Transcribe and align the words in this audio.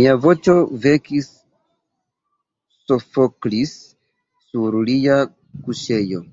Mia 0.00 0.10
voĉo 0.26 0.52
vekis 0.84 1.26
Sofoklis 2.84 3.76
sur 4.46 4.80
lia 4.92 5.20
kuŝejo. 5.68 6.26